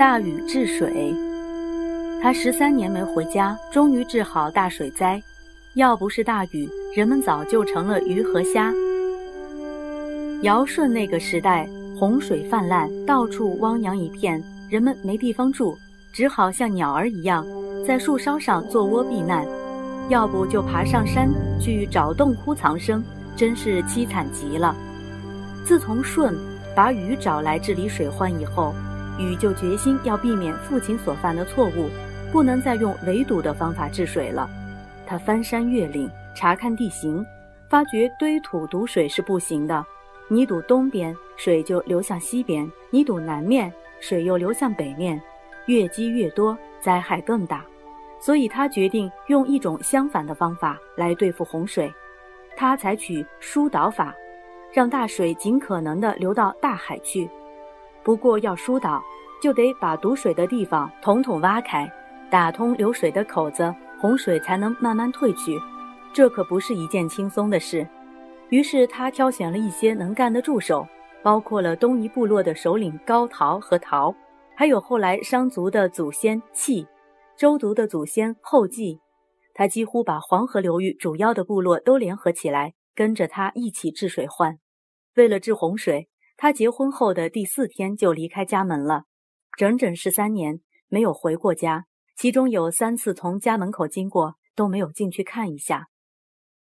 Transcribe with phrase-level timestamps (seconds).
[0.00, 1.14] 大禹治水。
[2.22, 5.22] 他十三年没回家，终于治好大水灾。
[5.74, 6.66] 要不是大禹，
[6.96, 8.72] 人们早就成了鱼和虾。
[10.40, 11.68] 尧舜那个时代，
[11.98, 15.76] 洪水泛滥，到处汪洋一片，人们没地方住，
[16.14, 17.46] 只好像鸟儿一样，
[17.86, 19.46] 在树梢上做窝避难，
[20.08, 21.28] 要不就爬上山
[21.60, 23.04] 去找洞窟藏身，
[23.36, 24.74] 真是凄惨极了。
[25.62, 26.34] 自从舜
[26.74, 28.74] 把禹找来治理水患以后，
[29.18, 31.90] 禹就决心要避免父亲所犯的错误，
[32.32, 34.48] 不能再用围堵的方法治水了。
[35.06, 37.24] 他翻山越岭，查看地形，
[37.68, 39.84] 发觉堆土堵水是不行的。
[40.28, 45.20] 你堵东边，水就流向西边；你堵南面，水又流向北面，
[45.66, 47.64] 越积越多，灾害更大。
[48.20, 51.92] 所以他决定用一种相反的方法来对付洪水。
[52.56, 54.14] 他采取疏导法，
[54.72, 57.28] 让大水尽可能的流到大海去。
[58.02, 59.02] 不过要疏导，
[59.42, 61.90] 就得把堵水的地方统统挖开，
[62.30, 63.74] 打通流水的口子。
[64.00, 65.60] 洪水才能慢慢退去，
[66.10, 67.86] 这可不是一件轻松的事。
[68.48, 70.88] 于是他挑选了一些能干的助手，
[71.22, 74.14] 包括了东夷部落的首领高陶和陶，
[74.56, 76.86] 还有后来商族的祖先契，
[77.36, 78.98] 周族的祖先后稷。
[79.52, 84.58] 他几乎把黄河流域主要的部落都联合起来，跟着他一起治水患。
[85.16, 86.08] 为了治洪水，
[86.42, 89.04] 他结婚后的第四天就离开家门了，
[89.58, 91.84] 整整十三年没有回过家。
[92.16, 95.88] 其中有三次从家门口经过，都没有进去看一下。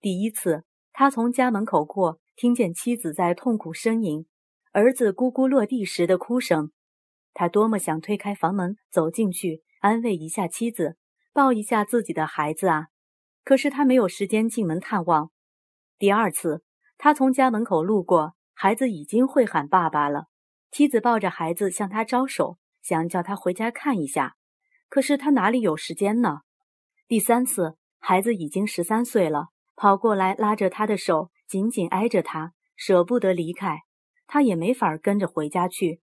[0.00, 4.26] 第一次，他从家门口过，听见妻子在痛苦呻吟，
[4.72, 6.72] 儿子咕咕落地时的哭声。
[7.32, 10.96] 他多么想推开房门走进去，安慰一下妻子，
[11.32, 12.88] 抱一下自己的孩子啊！
[13.44, 15.30] 可是他没有时间进门探望。
[16.00, 16.64] 第二次，
[16.98, 20.26] 他从家门口路过，孩子已经会喊爸爸了。
[20.70, 24.36] 妻子抱着孩子向他招手，想叫他回家看一下。
[24.88, 26.42] 可是他哪里有时间呢？
[27.08, 33.80] 第三次，孩子已经十三岁了，跑过来拉着他的手，紧紧挨着他，舍不得离开。
[34.28, 36.00] 他也没法跟着回家去。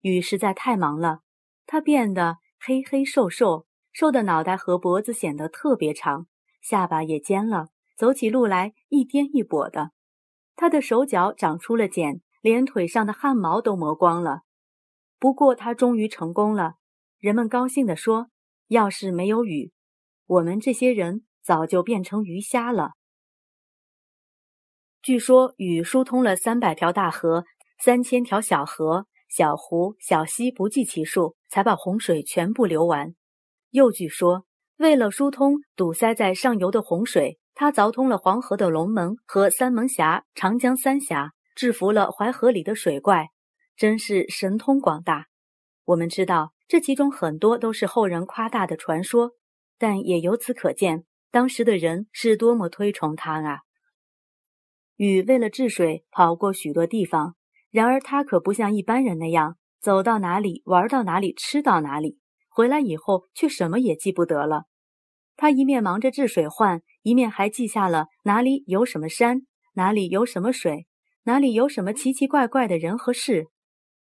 [0.00, 1.18] 雨实在太忙了，
[1.66, 6.28] 他变得黑黑瘦瘦，瘦的脑袋和脖子显得特别长，
[6.62, 9.90] 下巴也尖了，走起路来一颠一跛的。
[10.56, 14.42] 他的手脚长出了茧，连腿上的汗毛都磨光了。
[15.18, 16.74] 不过他终于成功了。
[17.18, 18.28] 人们高兴地说
[18.68, 19.72] ：“要是没有雨，
[20.26, 22.90] 我们这些人早就变成鱼虾了。”
[25.00, 27.44] 据说雨疏通了三百条大河、
[27.78, 33.14] 三千条小河、小湖、小溪，不计其数，才把洪水全部流完。
[33.70, 34.44] 又据说，
[34.76, 43.28] 为了疏通堵塞在上游的洪水，他凿通了黄河的龙门和三门峡、长江三峡，制服了淮河里的水怪，
[43.76, 45.26] 真是神通广大。
[45.84, 46.52] 我们知道。
[46.66, 49.32] 这其中很多都是后人夸大的传说，
[49.76, 53.60] 但也由此可见，当时的人是多么推崇他啊！
[54.96, 57.36] 禹为了治水跑过许多地方，
[57.70, 64.64] 然而他可不像一般人那样，走到哪里玩到哪里吃到哪里，回来以后却什么也记不得了。
[65.36, 70.88] 他一面忙着治水患，一面还记下了哪里有什么山，哪里有什么水，
[71.22, 73.46] 哪里有什么奇奇怪怪的人和事。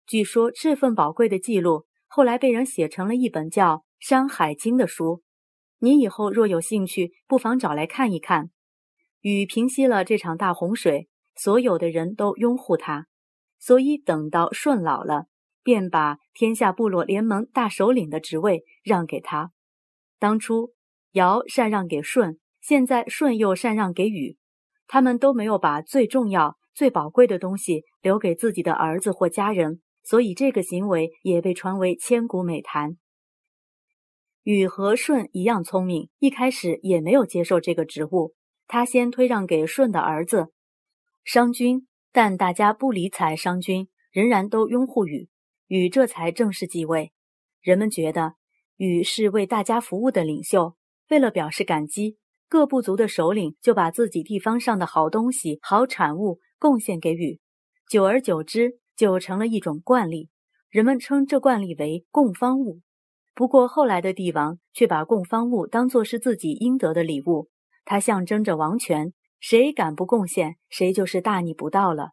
[0.07, 1.85] 据说这份宝贵的记录。
[2.13, 5.23] 后来被人写成了一本叫《山海经》的书，
[5.79, 8.50] 你以后若有兴趣，不妨找来看一看。
[9.22, 11.07] 禹平息了这场大洪水，
[11.38, 13.07] 所有的人都拥护他，
[13.59, 15.28] 所以等到舜老了，
[15.63, 19.53] 便把天下部落联盟大首领的职位让给他。
[20.19, 20.73] 当初
[21.13, 24.38] 尧禅让给舜，现在舜又禅让给禹，
[24.88, 29.81] 他们都没有把最重要、最宝贵的东西留给自己的儿子或家人。
[30.03, 32.97] 所以这个行为也被传为千古美谈。
[34.41, 38.33] 禹和舜一样聪明，一开始也没有接受这个职务，
[38.67, 40.47] 他先推让给舜的儿子
[41.23, 45.29] 商均，但大家不理睬商均，仍然都拥护禹，
[45.67, 47.11] 禹这才正式继位。
[47.61, 48.34] 人们觉得
[48.78, 50.75] 禹是为大家服务的领袖，
[51.11, 52.17] 为了表示感激，
[52.51, 57.39] 各部族的首领就把自己地方上的好东西、好产物贡献给禹，
[57.89, 58.81] 久而久之。
[58.97, 60.29] 就成了一种惯例，
[60.69, 62.81] 人们称这惯例为供方物。
[63.33, 67.49] 不过后来的帝王却把供方物当作是自己应得的礼物，
[67.83, 72.11] 它象征着王权，谁敢不贡献，谁就是大逆不道了。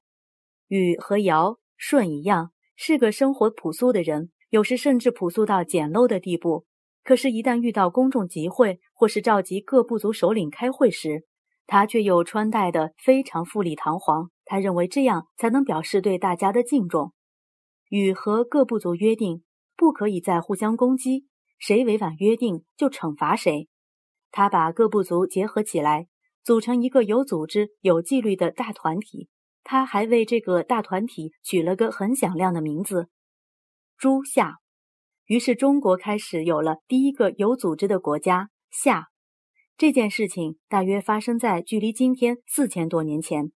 [0.68, 6.64] 禹和尧、舜一样，是个生活朴素的人，有时甚至朴素到简陋的地步。
[7.08, 11.24] 可是，一旦遇到公众集会或是召集各部族首领开会时，
[11.66, 14.30] 他却又穿戴得非常富丽堂皇。
[14.44, 17.14] 他认为这样才能表示对大家的敬重。
[17.88, 19.42] 禹和各部族约定，
[19.74, 21.24] 不可以再互相攻击，
[21.58, 23.68] 谁违反约定就惩罚谁。
[24.30, 26.08] 他把各部族结合起来，
[26.44, 29.30] 组成一个有组织、有纪律的大团体。
[29.64, 33.08] 他还为这个大团体取了个很响亮的名字——
[33.96, 34.58] 朱夏。
[35.28, 39.08] 于是，中国开始有了第一个有组织的国家——夏。
[39.76, 43.52] 这件事情大约发生在距离今天四千多年前。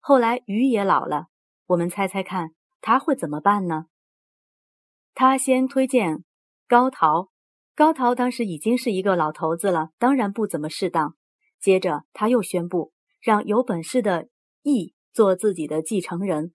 [0.00, 1.26] 后来，禹也老了，
[1.66, 2.50] 我们猜猜看，
[2.80, 3.84] 他会怎么办呢？
[5.14, 6.24] 他先推荐
[6.66, 7.28] 高陶，
[7.76, 11.14] 高陶当时已经是一个老头子了，当然不怎么适当。
[11.60, 14.28] 接着他又宣布让有本事的
[14.62, 16.52] 羿做自己的继承人，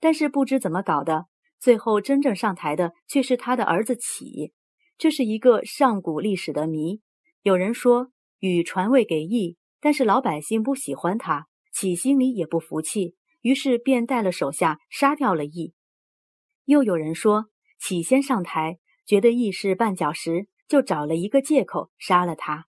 [0.00, 1.26] 但是不知怎么搞的，
[1.62, 4.52] 最后真正上台的却是他的儿子启。
[4.98, 7.00] 这是一个上古历史的谜。
[7.42, 8.10] 有人说
[8.40, 15.72] 禹传位给羿，但是老百姓不喜欢他，启心里也不服气，于是便带了手下杀掉了羿。
[16.64, 17.46] 又有人说。
[17.84, 22.66] 启先上台，觉得羿是绊脚石，就找了一个借口杀了他。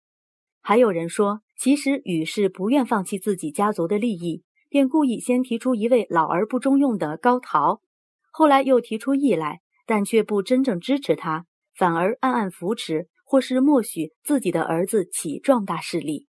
[0.60, 7.82] 还有人说，其实禹是不愿放弃自己家族的利益，便故意先提出一位老而不中用的高陶，
[8.30, 16.26] 后来又提出羿来，但却不真正支持他，反而暗暗扶持或是默许自己的儿子起壮大势力。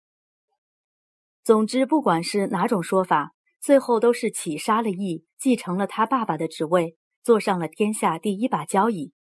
[1.44, 6.98] 总之，不管是哪种说法，最后都是启杀了羿，继承了他爸爸的职位。
[7.24, 9.12] 坐上了天下第一把交椅，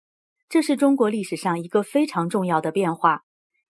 [0.49, 3.22] 这是中国历史上一个非常重要的变化。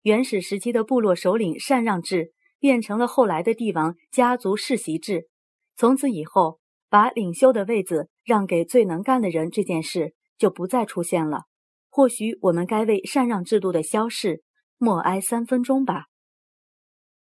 [0.03, 5.31] 原始时期的部落首领禅让制变成了后来的帝王家族世袭制。
[5.75, 11.43] 从此以后，把领袖的位子让给最能干的人这件事就不再出现了。
[11.89, 14.43] 或许我们该为禅让制度的消逝
[14.77, 16.05] 默哀三分钟吧。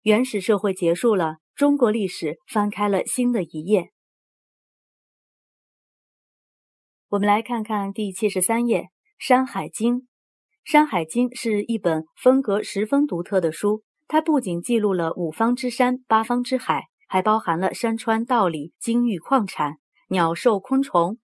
[0.02, 3.92] 原始社会结束了，中国历史翻开了新的一页。
[7.10, 8.82] 我们来看看第七十三页
[9.18, 9.96] 《山海经》。
[10.64, 19.78] 《山海经》是一本风格十分独特的书，它不仅记录了五方之山、八方之海，还包含了山川道理、金玉矿产、
[20.10, 21.20] 鸟兽昆虫、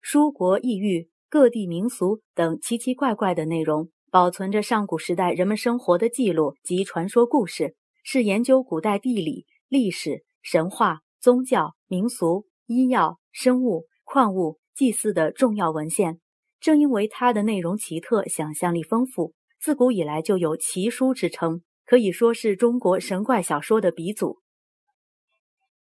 [0.00, 14.58] 书国异域、各地民俗等奇奇怪怪的内容，保存着上古时代人们生活的记录及传说故事，是研究古代地理、历史、神话、宗教、民俗、医药、生物、矿物。
[14.74, 16.18] 祭祀的重要文献，
[16.58, 24.38] 正因为它的内容奇特、想象力丰富，自古以来就有奇书之称，可以说是中国神怪小说的鼻祖。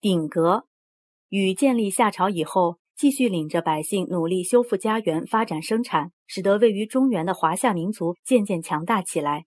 [0.05, 0.67] 鼎革，
[1.31, 9.47] 禹建立夏朝以后，继续领着百姓努力修复家园、发展生产，使得位于中原的华夏民族渐渐强大起来。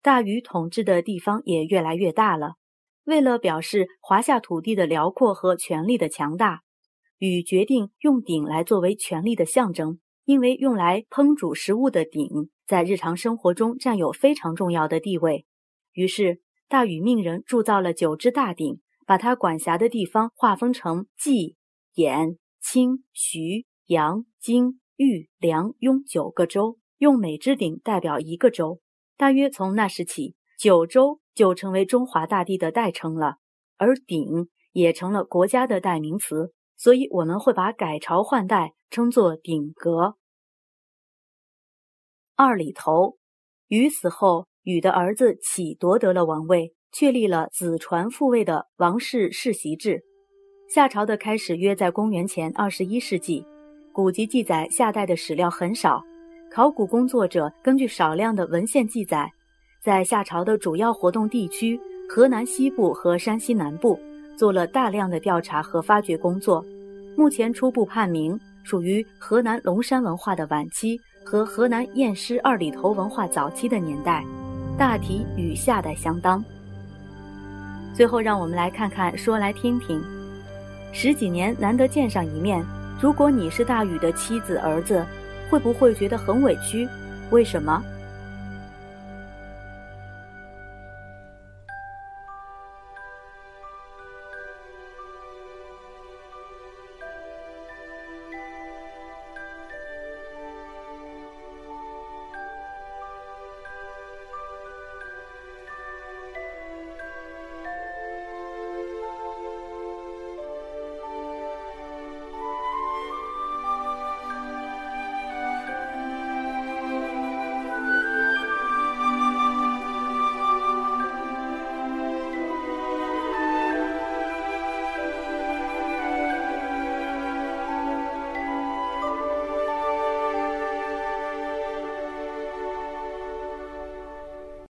[0.00, 2.54] 大禹统治的地方也越来越大了。
[3.04, 6.62] 为了表示华夏土地的辽阔和权力的强大。
[7.18, 15.44] 禹决定用鼎来作为权力的象征，因为用来烹煮食物的鼎在日常生活中占有非常重要的地位。
[15.92, 21.56] 于是，大禹命人铸造了九只大鼎，把他管辖的地方划分成冀、
[21.94, 28.80] 兖、青、徐、阳、荆、豫、梁、雍九个州，用每只鼎代表一个州。
[29.16, 33.36] 大约从那时起，九州就成为中华大地的代称了，
[33.76, 36.52] 而鼎也成了国家的代名词。
[36.76, 40.16] 所以我们会把改朝换代称作鼎革。
[42.34, 43.16] 二里头，
[43.68, 50.00] 禹死后，禹的儿子启夺得了王位，确立了子传父位的王室世袭制。
[50.68, 53.44] 夏朝的开始约在公元前二十一世纪，
[53.92, 56.00] 古籍记载夏代的史料很少，
[56.52, 59.28] 考古工作者根据少量的文献记载，
[59.82, 63.98] 在夏朝的主要活动地区河南西部和山西南部。
[64.36, 66.64] 做了大量的调查和发掘工作，
[67.16, 74.24] 目前初步判明属于河南龙山文化的晚期和河南偃师二里头文化早期的年代，
[74.76, 76.44] 大体与夏代相当。
[77.94, 80.02] 最后，让我们来看看，说来听听。
[80.92, 82.64] 十几年难得见上一面，
[83.00, 85.04] 如果你是大禹的妻子儿子，
[85.48, 86.88] 会不会觉得很委屈？
[87.30, 87.82] 为什么？